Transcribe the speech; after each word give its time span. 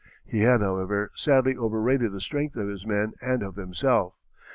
He 0.25 0.39
had, 0.39 0.61
however, 0.61 1.11
sadly 1.13 1.55
overrated 1.55 2.11
the 2.11 2.21
strength 2.21 2.55
of 2.55 2.67
his 2.67 2.87
men 2.87 3.13
and 3.21 3.43
of 3.43 3.55
himself. 3.55 4.15